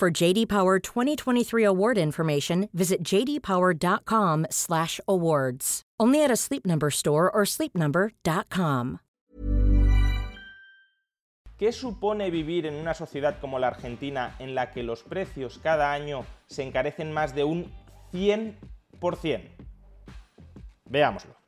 For 0.00 0.10
JD 0.10 0.48
Power 0.48 0.78
2023 0.78 1.62
award 1.62 1.98
information, 1.98 2.70
visit 2.72 3.04
jdpower.com/awards. 3.04 5.82
Only 6.00 6.24
at 6.24 6.30
a 6.30 6.36
Sleep 6.36 6.64
Number 6.64 6.88
store 6.88 7.30
or 7.30 7.44
sleepnumber.com. 7.44 9.00
¿Qué 11.58 11.72
supone 11.72 12.30
vivir 12.30 12.64
en 12.64 12.76
una 12.76 12.94
sociedad 12.94 13.38
como 13.42 13.58
la 13.58 13.66
Argentina 13.66 14.36
en 14.38 14.54
la 14.54 14.70
que 14.70 14.82
los 14.82 15.02
precios 15.02 15.60
cada 15.62 15.92
año 15.92 16.24
se 16.46 16.62
encarecen 16.62 17.12
más 17.12 17.34
de 17.34 17.44
un 17.44 17.70
100%? 18.14 19.50
Veámoslo. 20.86 21.39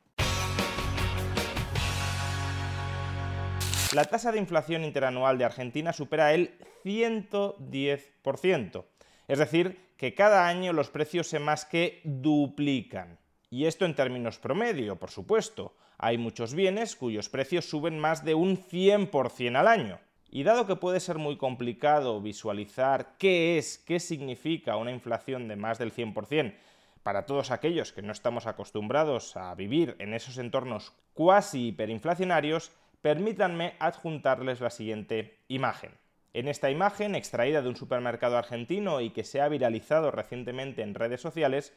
La 3.93 4.05
tasa 4.05 4.31
de 4.31 4.39
inflación 4.39 4.85
interanual 4.85 5.37
de 5.37 5.45
Argentina 5.45 5.93
supera 5.93 6.33
el 6.33 6.57
110%. 6.83 8.85
Es 9.27 9.37
decir, 9.37 9.93
que 9.97 10.15
cada 10.15 10.47
año 10.47 10.73
los 10.73 10.89
precios 10.89 11.27
se 11.27 11.37
más 11.37 11.65
que 11.65 12.01
duplican. 12.03 13.19
Y 13.51 13.65
esto 13.65 13.85
en 13.85 13.93
términos 13.93 14.39
promedio, 14.39 14.95
por 14.95 15.11
supuesto. 15.11 15.75
Hay 15.99 16.17
muchos 16.17 16.55
bienes 16.55 16.95
cuyos 16.95 17.29
precios 17.29 17.69
suben 17.69 17.99
más 17.99 18.25
de 18.25 18.33
un 18.33 18.57
100% 18.57 19.55
al 19.55 19.67
año. 19.67 19.99
Y 20.27 20.41
dado 20.41 20.65
que 20.65 20.75
puede 20.75 20.99
ser 20.99 21.19
muy 21.19 21.37
complicado 21.37 22.19
visualizar 22.19 23.15
qué 23.19 23.59
es, 23.59 23.77
qué 23.77 23.99
significa 23.99 24.75
una 24.75 24.89
inflación 24.89 25.47
de 25.47 25.55
más 25.55 25.77
del 25.77 25.93
100%, 25.93 26.55
para 27.03 27.27
todos 27.27 27.51
aquellos 27.51 27.93
que 27.93 28.01
no 28.01 28.11
estamos 28.11 28.47
acostumbrados 28.47 29.37
a 29.37 29.53
vivir 29.53 29.95
en 29.99 30.15
esos 30.15 30.39
entornos 30.39 30.93
cuasi 31.13 31.67
hiperinflacionarios, 31.67 32.71
permítanme 33.03 33.75
adjuntarles 33.79 34.61
la 34.61 34.69
siguiente 34.69 35.37
imagen. 35.49 35.91
En 36.33 36.47
esta 36.47 36.71
imagen, 36.71 37.15
extraída 37.15 37.61
de 37.61 37.67
un 37.67 37.75
supermercado 37.75 38.37
argentino 38.37 39.01
y 39.01 39.09
que 39.09 39.25
se 39.25 39.41
ha 39.41 39.49
viralizado 39.49 40.09
recientemente 40.09 40.81
en 40.81 40.95
redes 40.95 41.19
sociales, 41.19 41.73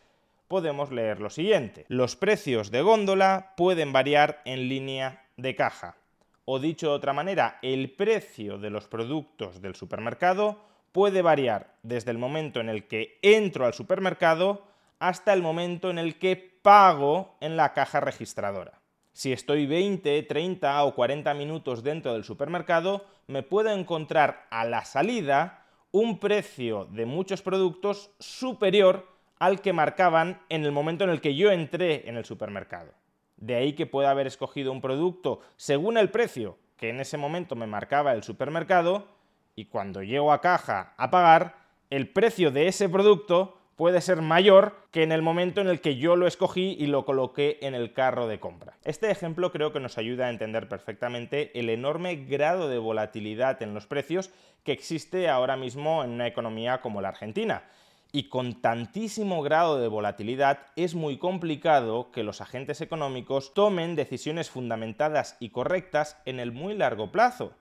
podemos 0.47 0.93
leer 0.93 1.21
lo 1.21 1.29
siguiente. 1.29 1.85
Los 1.89 2.15
precios 2.15 2.71
de 2.71 2.81
góndola 2.81 3.55
pueden 3.57 3.93
variar 3.93 4.41
en 4.45 4.69
línea 4.69 5.27
de 5.37 5.57
caja. 5.57 5.97
O 6.45 6.61
dicho 6.61 6.91
de 6.91 6.95
otra 6.95 7.13
manera, 7.13 7.59
el 7.61 7.91
precio 7.91 8.57
de 8.57 8.71
los 8.71 8.87
productos 8.87 9.61
del 9.61 9.75
supermercado 9.75 10.61
puede 10.93 11.23
variar 11.23 11.75
desde 11.83 12.13
el 12.13 12.19
momento 12.19 12.61
en 12.61 12.69
el 12.69 12.87
que 12.87 13.19
entro 13.21 13.67
al 13.67 13.75
supermercado 13.75 14.65
hasta 15.01 15.33
el 15.33 15.43
momento 15.43 15.91
en 15.91 15.99
el 15.99 16.21
que 16.21 16.37
pago 16.63 17.37
en 17.41 17.57
la 17.57 17.73
caja 17.73 17.99
registradora. 17.99 18.81
Si 19.17 19.33
estoy 19.33 19.65
20, 19.65 20.25
30 20.25 20.85
o 20.85 20.95
40 20.95 21.33
minutos 21.33 21.83
dentro 21.83 22.13
del 22.13 22.23
supermercado, 22.23 23.07
me 23.29 23.43
puedo 23.43 23.71
encontrar 23.71 24.47
a 24.51 24.67
la 24.67 24.85
salida 24.85 25.65
un 25.91 26.19
precio 26.19 26.85
de 26.93 27.07
muchos 27.07 27.41
productos 27.41 28.11
superior 28.19 29.09
al 29.39 29.63
que 29.63 29.73
marcaban 29.73 30.43
en 30.51 30.67
el 30.67 30.73
momento 30.73 31.05
en 31.05 31.09
el 31.09 31.23
que 31.23 31.35
yo 31.35 31.51
entré 31.51 32.07
en 32.07 32.19
el 32.19 32.27
supermercado. 32.27 32.93
De 33.39 33.55
ahí 33.55 33.73
que 33.73 33.87
pueda 33.87 34.11
haber 34.11 34.27
escogido 34.27 34.71
un 34.71 34.83
producto 34.83 35.41
según 35.57 35.97
el 35.97 36.11
precio 36.11 36.59
que 36.77 36.91
en 36.91 37.01
ese 37.01 37.17
momento 37.17 37.57
me 37.57 37.67
marcaba 37.67 38.13
el 38.13 38.23
supermercado 38.23 39.09
y 39.55 39.65
cuando 39.65 40.03
llego 40.03 40.31
a 40.31 40.43
caja 40.43 40.93
a 40.99 41.11
pagar, 41.11 41.57
el 41.89 42.11
precio 42.11 42.51
de 42.51 42.69
ese 42.69 42.91
producto 42.91 43.57
puede 43.77 44.01
ser 44.01 44.23
mayor 44.23 44.75
que 44.91 45.03
en 45.03 45.13
el 45.13 45.23
momento 45.23 45.61
en 45.61 45.69
el 45.69 45.81
que 45.81 45.97
yo 45.97 46.17
lo 46.17 46.27
escogí 46.27 46.77
y 46.79 46.87
lo 46.87 47.05
coloqué 47.05 47.59
en 47.61 47.75
el 47.75 47.93
carro 47.93 48.27
de 48.27 48.41
compra. 48.41 48.79
Este 48.85 49.11
ejemplo 49.11 49.53
creo 49.53 49.73
que 49.73 49.81
nos 49.81 49.99
ayuda 49.99 50.27
a 50.27 50.31
entender 50.31 50.69
perfectamente 50.69 51.59
el 51.59 51.69
enorme 51.69 52.17
grado 52.17 52.69
de 52.69 52.79
volatilidad 52.79 53.63
en 53.63 53.75
los 53.75 53.87
precios 53.87 54.31
que 54.65 54.73
existe 54.73 55.29
ahora 55.29 55.57
mismo 55.57 56.03
en 56.03 56.11
una 56.11 56.27
economía 56.27 56.81
como 56.81 57.03
la 57.03 57.09
Argentina. 57.09 57.65
Y 58.13 58.31
con 58.31 58.63
tantísimo 58.63 59.43
grado 59.43 59.79
de 59.79 59.89
volatilidad 59.89 60.61
es 60.75 60.95
muy 60.95 61.19
complicado 61.19 62.11
que 62.13 62.23
los 62.23 62.41
agentes 62.41 62.81
económicos 62.81 63.53
tomen 63.53 63.95
decisiones 63.95 64.49
fundamentadas 64.49 65.37
y 65.39 65.51
correctas 65.51 66.17
en 66.25 66.41
el 66.41 66.51
muy 66.51 66.75
largo 66.75 67.13
plazo. 67.13 67.53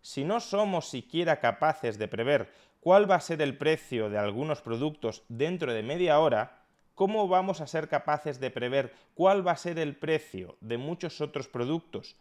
Si 0.00 0.24
no 0.24 0.40
somos 0.40 0.88
siquiera 0.88 1.38
capaces 1.38 1.98
de 1.98 2.08
prever 2.08 2.50
cuál 2.82 3.08
va 3.08 3.14
a 3.14 3.20
ser 3.20 3.40
el 3.42 3.56
precio 3.56 4.10
de 4.10 4.18
algunos 4.18 4.60
productos 4.60 5.22
dentro 5.28 5.72
de 5.72 5.84
media 5.84 6.18
hora, 6.18 6.64
¿cómo 6.96 7.28
vamos 7.28 7.60
a 7.60 7.68
ser 7.68 7.88
capaces 7.88 8.40
de 8.40 8.50
prever 8.50 8.92
cuál 9.14 9.46
va 9.46 9.52
a 9.52 9.56
ser 9.56 9.78
el 9.78 9.94
precio 9.94 10.56
de 10.60 10.78
muchos 10.78 11.20
otros 11.20 11.46
productos 11.46 12.16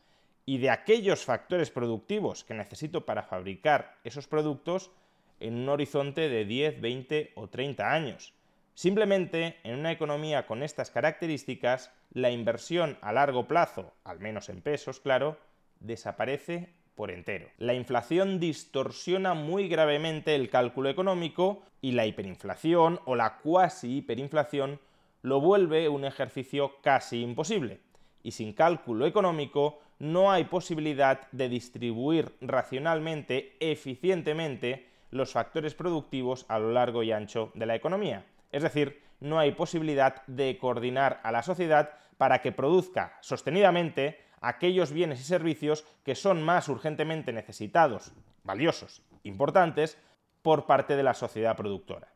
y 0.45 0.59
de 0.59 0.69
aquellos 0.69 1.25
factores 1.25 1.71
productivos 1.71 2.44
que 2.44 2.53
necesito 2.53 3.07
para 3.07 3.23
fabricar 3.23 3.97
esos 4.03 4.27
productos 4.27 4.91
en 5.39 5.55
un 5.55 5.67
horizonte 5.67 6.29
de 6.29 6.45
10, 6.45 6.79
20 6.79 7.31
o 7.33 7.50
30 7.50 7.91
años? 7.91 8.35
Simplemente, 8.75 9.57
en 9.63 9.79
una 9.79 9.91
economía 9.91 10.45
con 10.45 10.61
estas 10.61 10.91
características, 10.91 11.91
la 12.11 12.29
inversión 12.29 13.00
a 13.01 13.11
largo 13.11 13.47
plazo, 13.47 13.95
al 14.03 14.19
menos 14.19 14.47
en 14.47 14.61
pesos, 14.61 15.00
claro, 15.00 15.39
desaparece 15.79 16.75
por 16.96 17.12
entero. 17.12 17.47
La 17.57 17.74
inflación 17.74 18.40
distorsiona 18.40 19.34
muy 19.34 19.68
gravemente 19.68 20.35
el 20.35 20.50
cálculo 20.50 20.90
económico 20.90 21.63
y 21.81 21.94
la 21.94 22.06
hiperinflación 22.06 23.00
o 23.06 23.16
la 23.16 23.38
cuasi 23.38 23.97
hiperinflación 23.97 24.79
lo 25.22 25.40
vuelve 25.40 25.90
un 25.90 26.06
ejercicio 26.06 26.74
casi 26.81 27.22
imposible. 27.22 27.80
Y 28.24 28.31
sin 28.31 28.53
cálculo 28.53 29.06
económico 29.06 29.80
no 30.00 30.31
hay 30.31 30.46
posibilidad 30.46 31.30
de 31.31 31.50
distribuir 31.50 32.35
racionalmente, 32.41 33.56
eficientemente, 33.59 34.88
los 35.12 35.31
factores 35.31 35.75
productivos 35.75 36.46
a 36.47 36.57
lo 36.57 36.72
largo 36.72 37.03
y 37.03 37.12
ancho 37.12 37.51
de 37.53 37.66
la 37.66 37.75
economía. 37.75 38.25
Es 38.51 38.63
decir, 38.63 39.01
no 39.19 39.38
hay 39.40 39.51
posibilidad 39.51 40.25
de 40.25 40.57
coordinar 40.57 41.19
a 41.24 41.31
la 41.31 41.44
sociedad 41.44 41.91
para 42.18 42.41
que 42.41 42.51
produzca 42.51 43.18
sostenidamente 43.22 44.19
aquellos 44.41 44.91
bienes 44.91 45.22
y 45.22 45.24
servicios 45.24 45.85
que 46.03 46.16
son 46.16 46.41
más 46.44 46.68
urgentemente 46.68 47.31
necesitados, 47.31 48.12
valiosos, 48.44 49.03
importantes, 49.24 49.97
por 50.41 50.66
parte 50.66 50.96
de 50.96 51.03
la 51.03 51.13
sociedad 51.13 51.56
productora. 51.56 52.12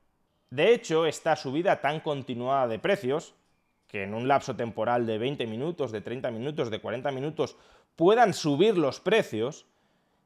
De 0.50 0.74
hecho, 0.74 1.06
esta 1.06 1.36
subida 1.36 1.82
tan 1.82 2.00
continuada 2.00 2.68
de 2.68 2.80
precios, 2.80 3.36
que 3.88 4.04
en 4.04 4.14
un 4.14 4.28
lapso 4.28 4.56
temporal 4.56 5.06
de 5.06 5.20
20 5.20 5.46
minutos, 5.46 5.92
de 5.92 6.02
30 6.02 6.32
minutos, 6.32 6.72
de 6.72 6.82
40 6.82 7.12
minutos, 7.12 7.56
puedan 7.96 8.34
subir 8.34 8.78
los 8.78 9.00
precios, 9.00 9.68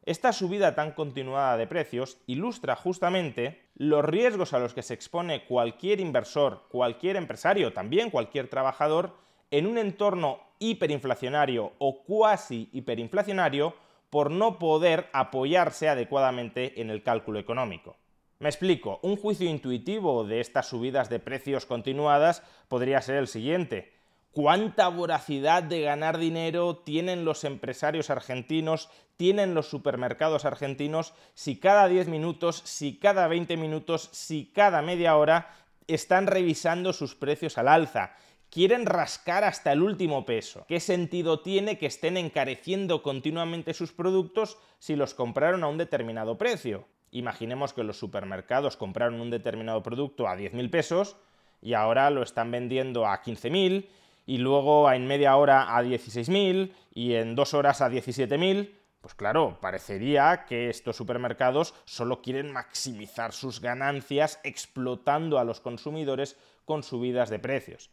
esta 0.05 0.31
subida 0.31 0.75
tan 0.75 0.93
continuada 0.93 1.57
de 1.57 1.67
precios 1.67 2.17
ilustra 2.25 2.75
justamente 2.75 3.61
los 3.75 4.03
riesgos 4.03 4.53
a 4.53 4.59
los 4.59 4.73
que 4.73 4.81
se 4.81 4.93
expone 4.93 5.45
cualquier 5.45 5.99
inversor, 5.99 6.63
cualquier 6.69 7.17
empresario, 7.17 7.73
también 7.73 8.09
cualquier 8.09 8.47
trabajador, 8.47 9.15
en 9.51 9.67
un 9.67 9.77
entorno 9.77 10.39
hiperinflacionario 10.59 11.73
o 11.79 12.03
cuasi 12.03 12.69
hiperinflacionario 12.73 13.73
por 14.09 14.31
no 14.31 14.59
poder 14.59 15.09
apoyarse 15.13 15.89
adecuadamente 15.89 16.81
en 16.81 16.89
el 16.89 17.03
cálculo 17.03 17.39
económico. 17.39 17.97
Me 18.39 18.49
explico, 18.49 18.99
un 19.03 19.17
juicio 19.17 19.49
intuitivo 19.49 20.23
de 20.23 20.39
estas 20.39 20.67
subidas 20.67 21.09
de 21.09 21.19
precios 21.19 21.65
continuadas 21.65 22.41
podría 22.67 23.01
ser 23.01 23.17
el 23.17 23.27
siguiente. 23.27 23.93
¿Cuánta 24.31 24.87
voracidad 24.87 25.63
de 25.63 25.81
ganar 25.81 26.17
dinero 26.17 26.77
tienen 26.77 27.25
los 27.25 27.43
empresarios 27.43 28.09
argentinos, 28.09 28.89
tienen 29.17 29.53
los 29.55 29.67
supermercados 29.67 30.45
argentinos 30.45 31.13
si 31.33 31.59
cada 31.59 31.87
10 31.87 32.07
minutos, 32.07 32.61
si 32.63 32.97
cada 32.97 33.27
20 33.27 33.57
minutos, 33.57 34.09
si 34.13 34.45
cada 34.45 34.81
media 34.81 35.17
hora 35.17 35.51
están 35.87 36.27
revisando 36.27 36.93
sus 36.93 37.15
precios 37.15 37.57
al 37.57 37.67
alza? 37.67 38.15
Quieren 38.49 38.85
rascar 38.85 39.43
hasta 39.43 39.71
el 39.71 39.81
último 39.81 40.25
peso. 40.25 40.65
¿Qué 40.67 40.79
sentido 40.79 41.41
tiene 41.41 41.77
que 41.77 41.85
estén 41.85 42.17
encareciendo 42.17 43.03
continuamente 43.03 43.73
sus 43.73 43.91
productos 43.91 44.57
si 44.79 44.95
los 44.95 45.13
compraron 45.13 45.63
a 45.63 45.67
un 45.67 45.77
determinado 45.77 46.37
precio? 46.37 46.85
Imaginemos 47.11 47.73
que 47.73 47.83
los 47.83 47.97
supermercados 47.97 48.77
compraron 48.77 49.19
un 49.19 49.29
determinado 49.29 49.81
producto 49.81 50.27
a 50.27 50.35
10.000 50.35 50.69
pesos 50.69 51.15
y 51.61 51.73
ahora 51.73 52.09
lo 52.09 52.21
están 52.23 52.51
vendiendo 52.51 53.07
a 53.07 53.21
15.000 53.21 53.87
y 54.25 54.37
luego 54.37 54.91
en 54.91 55.07
media 55.07 55.35
hora 55.35 55.75
a 55.75 55.83
16.000 55.83 56.71
y 56.93 57.15
en 57.15 57.35
dos 57.35 57.53
horas 57.53 57.81
a 57.81 57.89
17.000. 57.89 58.75
Pues 59.01 59.15
claro, 59.15 59.57
parecería 59.61 60.45
que 60.45 60.69
estos 60.69 60.97
supermercados 60.97 61.73
solo 61.85 62.21
quieren 62.21 62.51
maximizar 62.51 63.31
sus 63.31 63.61
ganancias 63.61 64.39
explotando 64.43 65.39
a 65.39 65.45
los 65.45 65.61
consumidores 65.61 66.37
con 66.65 66.83
subidas 66.83 67.29
de 67.29 67.39
precios. 67.39 67.89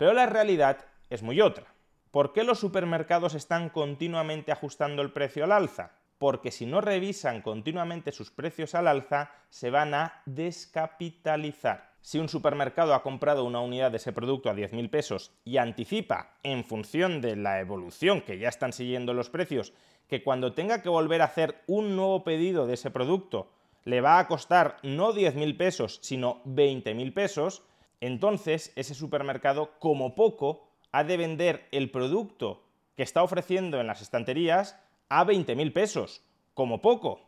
Pero 0.00 0.14
la 0.14 0.24
realidad 0.24 0.86
es 1.10 1.22
muy 1.22 1.42
otra. 1.42 1.74
¿Por 2.10 2.32
qué 2.32 2.42
los 2.42 2.58
supermercados 2.58 3.34
están 3.34 3.68
continuamente 3.68 4.50
ajustando 4.50 5.02
el 5.02 5.12
precio 5.12 5.44
al 5.44 5.52
alza? 5.52 5.92
Porque 6.16 6.52
si 6.52 6.64
no 6.64 6.80
revisan 6.80 7.42
continuamente 7.42 8.10
sus 8.10 8.30
precios 8.30 8.74
al 8.74 8.88
alza, 8.88 9.30
se 9.50 9.68
van 9.68 9.92
a 9.92 10.22
descapitalizar. 10.24 11.92
Si 12.00 12.18
un 12.18 12.30
supermercado 12.30 12.94
ha 12.94 13.02
comprado 13.02 13.44
una 13.44 13.60
unidad 13.60 13.90
de 13.90 13.98
ese 13.98 14.14
producto 14.14 14.48
a 14.48 14.54
10.000 14.54 14.88
pesos 14.88 15.32
y 15.44 15.58
anticipa, 15.58 16.38
en 16.44 16.64
función 16.64 17.20
de 17.20 17.36
la 17.36 17.60
evolución 17.60 18.22
que 18.22 18.38
ya 18.38 18.48
están 18.48 18.72
siguiendo 18.72 19.12
los 19.12 19.28
precios, 19.28 19.74
que 20.08 20.22
cuando 20.22 20.54
tenga 20.54 20.80
que 20.80 20.88
volver 20.88 21.20
a 21.20 21.26
hacer 21.26 21.62
un 21.66 21.94
nuevo 21.94 22.24
pedido 22.24 22.66
de 22.66 22.72
ese 22.72 22.90
producto 22.90 23.50
le 23.84 24.00
va 24.00 24.18
a 24.18 24.28
costar 24.28 24.78
no 24.82 25.12
10.000 25.12 25.58
pesos, 25.58 25.98
sino 26.00 26.42
20.000 26.44 27.12
pesos, 27.12 27.62
entonces 28.00 28.72
ese 28.76 28.94
supermercado 28.94 29.78
como 29.78 30.14
poco 30.14 30.68
ha 30.92 31.04
de 31.04 31.16
vender 31.16 31.68
el 31.72 31.90
producto 31.90 32.62
que 32.96 33.02
está 33.02 33.22
ofreciendo 33.22 33.80
en 33.80 33.86
las 33.86 34.02
estanterías 34.02 34.78
a 35.08 35.24
20.000 35.24 35.72
pesos, 35.72 36.22
como 36.54 36.80
poco. 36.82 37.20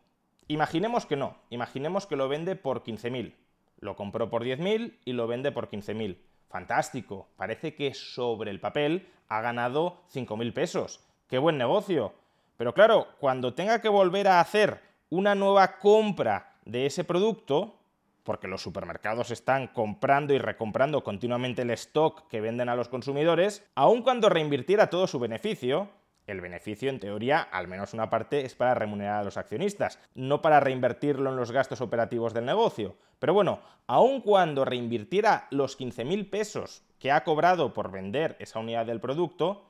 Imaginemos 0.49 1.07
que 1.07 1.17
no, 1.17 1.37
imaginemos 1.51 2.07
que 2.07 2.17
lo 2.17 2.29
vende 2.29 2.57
por 2.57 2.83
15.000. 2.83 3.35
Lo 3.79 3.97
compró 3.97 4.31
por 4.31 4.45
10.000 4.45 4.99
y 5.05 5.13
lo 5.13 5.27
vende 5.27 5.53
por 5.53 5.69
15.000. 5.69 6.19
Fantástico, 6.49 7.29
parece 7.37 7.75
que 7.75 7.95
sobre 7.95 8.51
el 8.51 8.61
papel 8.61 9.09
ha 9.29 9.41
ganado 9.41 10.03
5.000 10.13 10.53
pesos. 10.53 11.01
¡Qué 11.29 11.39
buen 11.39 11.57
negocio! 11.57 12.13
Pero 12.57 12.75
claro, 12.75 13.09
cuando 13.19 13.55
tenga 13.55 13.81
que 13.81 13.89
volver 13.89 14.29
a 14.29 14.41
hacer 14.41 14.81
una 15.09 15.35
nueva 15.35 15.79
compra 15.79 16.55
de 16.65 16.87
ese 16.87 17.05
producto, 17.05 17.79
porque 18.25 18.49
los 18.49 18.63
supermercados 18.63 19.31
están 19.31 19.69
comprando 19.69 20.33
y 20.35 20.39
recomprando 20.39 21.03
continuamente 21.03 21.63
el 21.63 21.71
stock 21.71 22.29
que 22.29 22.41
venden 22.41 22.69
a 22.69 22.77
los 22.77 22.89
consumidores, 22.89 23.65
aun 23.75 24.03
cuando 24.03 24.29
reinvirtiera 24.29 24.91
todo 24.91 25.07
su 25.07 25.19
beneficio, 25.19 25.89
el 26.27 26.41
beneficio, 26.41 26.89
en 26.89 27.01
teoría, 27.01 27.41
al 27.41 27.67
menos 27.67 27.95
una 27.95 28.09
parte, 28.09 28.45
es 28.45 28.55
para 28.55 28.75
remunerar 28.75 29.21
a 29.21 29.25
los 29.25 29.37
accionistas, 29.37 29.99
no 30.15 30.41
para 30.41 30.61
reinvertirlo 30.61 31.31
en 31.31 31.37
los 31.37 31.51
gastos 31.51 31.81
operativos 31.81 32.33
del 32.33 32.45
negocio. 32.45 32.97
Pero 33.19 33.35
bueno, 33.35 33.61
aun 33.87 34.21
cuando 34.21 34.65
reinvirtiera 34.65 35.49
los 35.51 35.79
15.000 35.79 36.31
pesos 36.31 36.83
que 36.99 37.11
ha 37.11 37.25
cobrado 37.25 37.75
por 37.75 37.91
vender 37.91 38.37
esa 38.39 38.61
unidad 38.61 38.87
del 38.87 39.01
producto, 39.01 39.65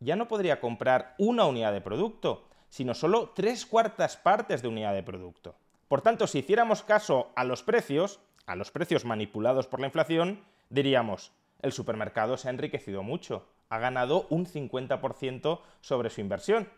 ya 0.00 0.16
no 0.16 0.28
podría 0.28 0.60
comprar 0.60 1.14
una 1.18 1.46
unidad 1.46 1.72
de 1.72 1.80
producto, 1.80 2.48
sino 2.68 2.94
solo 2.94 3.30
tres 3.34 3.64
cuartas 3.64 4.16
partes 4.16 4.60
de 4.60 4.68
unidad 4.68 4.94
de 4.94 5.02
producto. 5.02 5.54
Por 5.88 6.02
tanto, 6.02 6.26
si 6.26 6.38
hiciéramos 6.38 6.82
caso 6.82 7.32
a 7.36 7.44
los 7.44 7.62
precios, 7.62 8.20
a 8.46 8.56
los 8.56 8.70
precios 8.70 9.04
manipulados 9.04 9.66
por 9.66 9.80
la 9.80 9.86
inflación, 9.86 10.40
diríamos, 10.70 11.32
el 11.62 11.72
supermercado 11.72 12.36
se 12.36 12.48
ha 12.48 12.50
enriquecido 12.50 13.02
mucho, 13.02 13.46
ha 13.68 13.78
ganado 13.78 14.26
un 14.30 14.46
50% 14.46 15.60
sobre 15.80 16.10
su 16.10 16.20
inversión, 16.20 16.68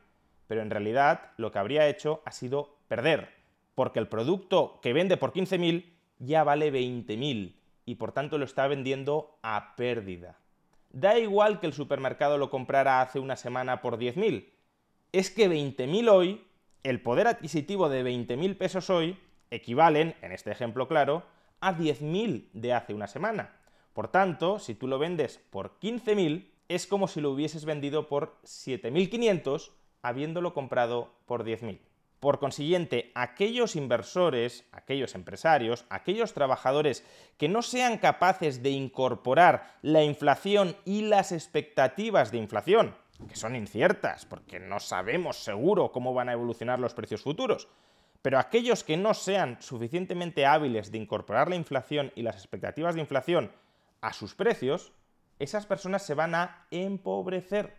pero 0.47 0.63
en 0.63 0.71
realidad 0.71 1.33
lo 1.37 1.51
que 1.51 1.59
habría 1.59 1.89
hecho 1.89 2.23
ha 2.25 2.33
sido 2.33 2.77
perder, 2.89 3.31
porque 3.75 3.99
el 3.99 4.09
producto 4.09 4.79
que 4.81 4.93
vende 4.93 5.17
por 5.17 5.33
15.000 5.33 5.93
ya 6.19 6.45
vale 6.45 6.73
20.000 6.73 7.57
y 7.85 7.95
por 7.97 8.13
tanto 8.13 8.39
lo 8.39 8.45
está 8.45 8.67
vendiendo 8.67 9.39
a 9.43 9.75
pérdida. 9.77 10.39
Da 10.91 11.19
igual 11.19 11.61
que 11.61 11.67
el 11.67 11.73
supermercado 11.73 12.39
lo 12.39 12.51
comprara 12.51 13.01
hace 13.01 13.19
una 13.19 13.37
semana 13.37 13.81
por 13.81 13.99
10.000, 13.99 14.49
es 15.13 15.31
que 15.31 15.51
20.000 15.51 16.11
hoy 16.11 16.46
el 16.87 17.01
poder 17.01 17.27
adquisitivo 17.27 17.89
de 17.89 18.05
20.000 18.05 18.57
pesos 18.57 18.91
hoy 18.91 19.19
equivalen, 19.51 20.15
en 20.23 20.31
este 20.31 20.53
ejemplo 20.53 20.87
claro, 20.87 21.25
a 21.61 21.77
10.000 21.77 22.51
de 22.53 22.75
hace 22.75 22.95
una 22.95 23.09
semana. 23.09 23.57
Por 23.93 24.07
tanto, 24.09 24.61
si 24.61 24.77
tú 24.77 24.87
lo 24.87 25.01
vendes 25.01 25.39
por 25.51 25.81
15.000, 25.81 26.47
es 26.69 26.87
como 26.87 27.09
si 27.09 27.21
lo 27.21 27.33
hubieses 27.33 27.65
vendido 27.65 28.07
por 28.07 28.37
7.500 28.45 29.73
habiéndolo 30.03 30.55
comprado 30.55 31.13
por 31.27 31.45
10.000. 31.45 31.81
Por 32.21 32.39
consiguiente, 32.39 33.11
aquellos 33.17 33.75
inversores, 33.75 34.65
aquellos 34.71 35.17
empresarios, 35.17 35.87
aquellos 35.91 36.35
trabajadores 36.35 37.05
que 37.37 37.49
no 37.49 37.63
sean 37.63 37.99
capaces 37.99 38.63
de 38.63 38.71
incorporar 38.71 39.77
la 39.83 40.05
inflación 40.05 40.77
y 40.85 41.03
las 41.03 41.33
expectativas 41.33 42.31
de 42.31 42.39
inflación, 42.39 42.95
que 43.29 43.37
son 43.37 43.57
inciertas, 43.57 44.27
porque 44.27 44.61
no 44.61 44.81
sabemos 44.81 45.39
seguro 45.39 45.93
cómo 45.93 46.15
van 46.15 46.29
a 46.29 46.33
evolucionar 46.33 46.79
los 46.79 46.95
precios 46.95 47.23
futuros. 47.23 47.69
Pero 48.23 48.39
aquellos 48.39 48.83
que 48.85 48.97
no 48.97 49.15
sean 49.15 49.57
suficientemente 49.61 50.47
hábiles 50.47 50.91
de 50.91 50.99
incorporar 50.99 51.49
la 51.49 51.57
inflación 51.57 52.13
y 52.15 52.23
las 52.23 52.37
expectativas 52.37 52.95
de 52.95 53.01
inflación 53.01 53.53
a 54.01 54.13
sus 54.13 54.35
precios, 54.35 54.93
esas 55.39 55.67
personas 55.67 56.05
se 56.05 56.15
van 56.15 56.35
a 56.35 56.67
empobrecer. 56.71 57.77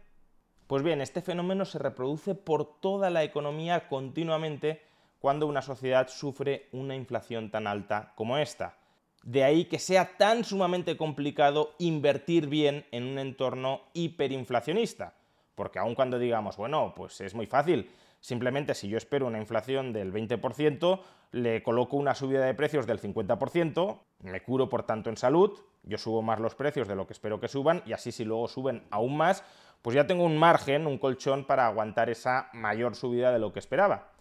Pues 0.67 0.83
bien, 0.83 1.01
este 1.01 1.21
fenómeno 1.21 1.65
se 1.65 1.79
reproduce 1.79 2.35
por 2.35 2.79
toda 2.79 3.09
la 3.09 3.23
economía 3.23 3.87
continuamente 3.87 4.81
cuando 5.19 5.47
una 5.47 5.61
sociedad 5.61 6.07
sufre 6.07 6.67
una 6.71 6.95
inflación 6.95 7.51
tan 7.51 7.67
alta 7.67 8.13
como 8.15 8.37
esta. 8.37 8.77
De 9.23 9.43
ahí 9.43 9.65
que 9.65 9.79
sea 9.79 10.17
tan 10.17 10.43
sumamente 10.43 10.95
complicado 10.95 11.75
invertir 11.79 12.47
bien 12.47 12.85
en 12.91 13.03
un 13.03 13.19
entorno 13.19 13.81
hiperinflacionista. 13.93 15.15
Porque 15.57 15.79
aun 15.79 15.95
cuando 15.95 16.19
digamos, 16.19 16.55
bueno, 16.55 16.93
pues 16.95 17.19
es 17.19 17.33
muy 17.33 17.47
fácil, 17.47 17.89
simplemente 18.19 18.75
si 18.75 18.87
yo 18.89 18.95
espero 18.95 19.25
una 19.25 19.39
inflación 19.39 19.91
del 19.91 20.13
20%, 20.13 21.01
le 21.31 21.63
coloco 21.63 21.97
una 21.97 22.13
subida 22.13 22.45
de 22.45 22.53
precios 22.53 22.85
del 22.85 23.01
50%, 23.01 23.99
me 24.19 24.43
curo 24.43 24.69
por 24.69 24.83
tanto 24.83 25.09
en 25.09 25.17
salud, 25.17 25.57
yo 25.81 25.97
subo 25.97 26.21
más 26.21 26.39
los 26.39 26.53
precios 26.53 26.87
de 26.87 26.95
lo 26.95 27.07
que 27.07 27.13
espero 27.13 27.39
que 27.39 27.47
suban 27.47 27.81
y 27.87 27.93
así 27.93 28.11
si 28.11 28.23
luego 28.23 28.47
suben 28.47 28.83
aún 28.91 29.17
más, 29.17 29.43
pues 29.81 29.95
ya 29.95 30.05
tengo 30.05 30.25
un 30.25 30.37
margen, 30.37 30.85
un 30.85 30.99
colchón 30.99 31.43
para 31.43 31.65
aguantar 31.65 32.11
esa 32.11 32.51
mayor 32.53 32.95
subida 32.95 33.31
de 33.31 33.39
lo 33.39 33.51
que 33.51 33.57
esperaba. 33.57 34.11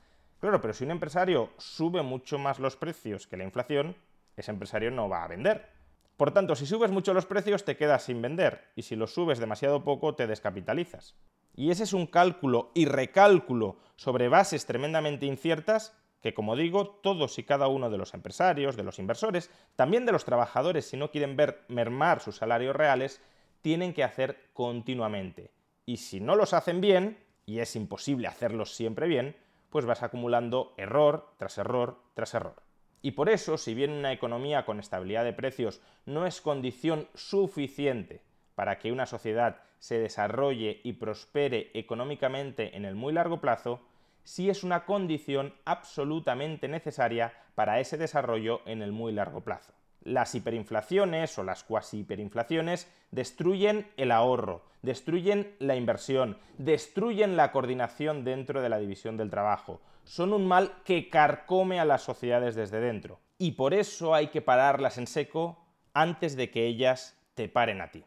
Claro, 0.40 0.62
pero 0.62 0.72
si 0.72 0.84
un 0.84 0.90
empresario 0.90 1.50
sube 1.58 2.00
mucho 2.00 2.38
más 2.38 2.58
los 2.58 2.76
precios 2.76 3.26
que 3.26 3.36
la 3.36 3.44
inflación, 3.44 3.94
ese 4.38 4.52
empresario 4.52 4.90
no 4.90 5.10
va 5.10 5.22
a 5.22 5.28
vender. 5.28 5.75
Por 6.16 6.32
tanto, 6.32 6.56
si 6.56 6.66
subes 6.66 6.90
mucho 6.90 7.12
los 7.12 7.26
precios 7.26 7.64
te 7.64 7.76
quedas 7.76 8.04
sin 8.04 8.22
vender 8.22 8.72
y 8.74 8.82
si 8.82 8.96
los 8.96 9.12
subes 9.12 9.38
demasiado 9.38 9.84
poco 9.84 10.14
te 10.14 10.26
descapitalizas. 10.26 11.14
Y 11.54 11.70
ese 11.70 11.84
es 11.84 11.92
un 11.92 12.06
cálculo 12.06 12.70
y 12.74 12.86
recálculo 12.86 13.78
sobre 13.96 14.28
bases 14.28 14.66
tremendamente 14.66 15.26
inciertas 15.26 15.96
que, 16.22 16.34
como 16.34 16.56
digo, 16.56 16.88
todos 17.02 17.38
y 17.38 17.44
cada 17.44 17.68
uno 17.68 17.90
de 17.90 17.98
los 17.98 18.14
empresarios, 18.14 18.76
de 18.76 18.82
los 18.82 18.98
inversores, 18.98 19.50
también 19.76 20.06
de 20.06 20.12
los 20.12 20.24
trabajadores, 20.24 20.86
si 20.86 20.96
no 20.96 21.10
quieren 21.10 21.36
ver 21.36 21.64
mermar 21.68 22.20
sus 22.20 22.36
salarios 22.36 22.74
reales, 22.74 23.20
tienen 23.62 23.92
que 23.92 24.04
hacer 24.04 24.50
continuamente. 24.52 25.52
Y 25.84 25.98
si 25.98 26.20
no 26.20 26.34
los 26.34 26.52
hacen 26.52 26.80
bien, 26.80 27.18
y 27.44 27.60
es 27.60 27.76
imposible 27.76 28.26
hacerlos 28.26 28.74
siempre 28.74 29.06
bien, 29.06 29.36
pues 29.70 29.84
vas 29.84 30.02
acumulando 30.02 30.74
error 30.76 31.32
tras 31.36 31.58
error 31.58 32.00
tras 32.14 32.34
error. 32.34 32.65
Y 33.06 33.12
por 33.12 33.28
eso, 33.28 33.56
si 33.56 33.72
bien 33.72 33.92
una 33.92 34.12
economía 34.12 34.64
con 34.64 34.80
estabilidad 34.80 35.22
de 35.22 35.32
precios 35.32 35.80
no 36.06 36.26
es 36.26 36.40
condición 36.40 37.06
suficiente 37.14 38.20
para 38.56 38.80
que 38.80 38.90
una 38.90 39.06
sociedad 39.06 39.58
se 39.78 40.00
desarrolle 40.00 40.80
y 40.82 40.94
prospere 40.94 41.70
económicamente 41.74 42.76
en 42.76 42.84
el 42.84 42.96
muy 42.96 43.12
largo 43.12 43.40
plazo, 43.40 43.78
sí 44.24 44.50
es 44.50 44.64
una 44.64 44.86
condición 44.86 45.54
absolutamente 45.64 46.66
necesaria 46.66 47.32
para 47.54 47.78
ese 47.78 47.96
desarrollo 47.96 48.62
en 48.66 48.82
el 48.82 48.90
muy 48.90 49.12
largo 49.12 49.42
plazo. 49.42 49.72
Las 50.02 50.34
hiperinflaciones 50.34 51.38
o 51.38 51.44
las 51.44 51.62
cuasi 51.62 52.00
hiperinflaciones 52.00 52.90
destruyen 53.12 53.86
el 53.96 54.10
ahorro, 54.10 54.64
destruyen 54.82 55.54
la 55.60 55.76
inversión, 55.76 56.38
destruyen 56.58 57.36
la 57.36 57.52
coordinación 57.52 58.24
dentro 58.24 58.62
de 58.62 58.68
la 58.68 58.78
división 58.78 59.16
del 59.16 59.30
trabajo, 59.30 59.80
son 60.06 60.32
un 60.32 60.46
mal 60.46 60.82
que 60.84 61.10
carcome 61.10 61.80
a 61.80 61.84
las 61.84 62.02
sociedades 62.02 62.54
desde 62.54 62.80
dentro. 62.80 63.20
Y 63.38 63.52
por 63.52 63.74
eso 63.74 64.14
hay 64.14 64.28
que 64.28 64.40
pararlas 64.40 64.96
en 64.98 65.06
seco 65.06 65.58
antes 65.92 66.36
de 66.36 66.50
que 66.50 66.64
ellas 66.66 67.16
te 67.34 67.48
paren 67.48 67.80
a 67.80 67.90
ti. 67.90 68.04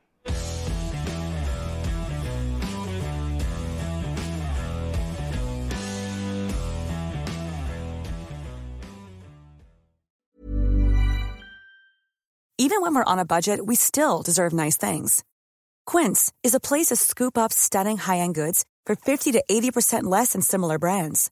Even 12.62 12.82
when 12.82 12.94
we're 12.94 13.04
on 13.06 13.20
a 13.20 13.26
budget, 13.26 13.66
we 13.66 13.76
still 13.76 14.22
deserve 14.22 14.54
nice 14.54 14.78
things. 14.78 15.24
Quince 15.86 16.32
is 16.44 16.54
a 16.54 16.60
place 16.60 16.88
to 16.88 16.96
scoop 16.96 17.38
up 17.38 17.52
stunning 17.54 17.98
high-end 17.98 18.36
goods 18.36 18.66
for 18.86 18.96
50 18.96 19.32
to 19.32 19.44
80% 19.50 20.04
less 20.04 20.34
than 20.34 20.42
similar 20.42 20.78
brands. 20.78 21.32